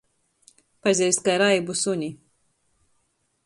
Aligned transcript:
Pazeist 0.85 1.19
kai 1.27 1.37
raibu 1.43 1.73
suni. 1.83 2.09